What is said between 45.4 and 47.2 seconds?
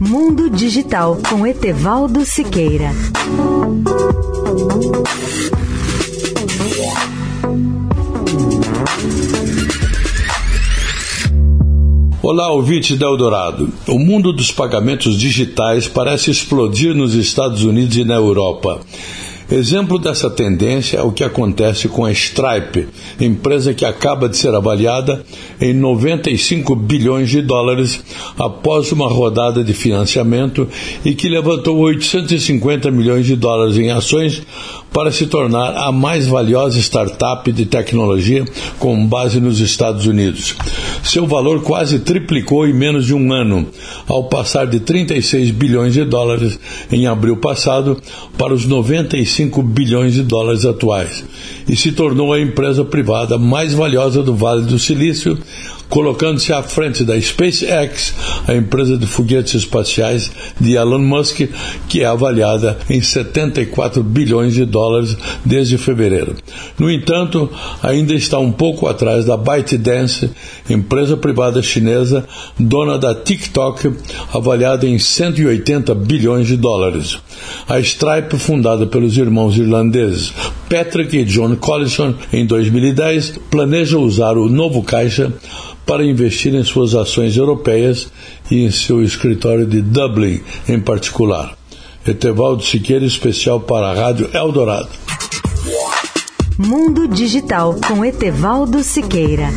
bilhões de dólares em